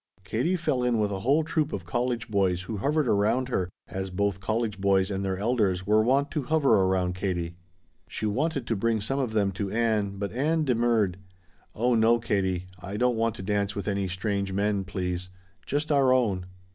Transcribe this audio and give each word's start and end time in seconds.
Katie 0.23 0.55
fell 0.55 0.81
in 0.81 0.97
with 0.97 1.11
a 1.11 1.19
whole 1.19 1.43
troop 1.43 1.71
of 1.71 1.85
college 1.85 2.27
boys 2.29 2.63
who 2.63 2.77
hovered 2.77 3.07
around 3.07 3.49
her, 3.49 3.69
as 3.87 4.09
both 4.09 4.39
college 4.39 4.81
boys 4.81 5.11
and 5.11 5.23
their 5.23 5.37
elders 5.37 5.85
were 5.85 6.01
wont 6.01 6.31
to 6.31 6.41
hover 6.41 6.73
around 6.85 7.13
Katie. 7.13 7.55
She 8.09 8.25
wanted 8.25 8.65
to 8.65 8.75
bring 8.75 8.99
some 8.99 9.19
of 9.19 9.33
them 9.33 9.51
to 9.51 9.69
Ann, 9.69 10.17
but 10.17 10.31
Ann 10.31 10.63
demurred. 10.63 11.17
"Oh 11.75 11.93
no, 11.93 12.17
Katie. 12.17 12.65
I 12.79 12.97
don't 12.97 13.15
want 13.15 13.35
to 13.35 13.43
dance 13.43 13.75
with 13.75 13.87
any 13.87 14.07
strange 14.07 14.51
men, 14.51 14.85
please. 14.85 15.29
Just 15.67 15.91
our 15.91 16.11
own." 16.11 16.47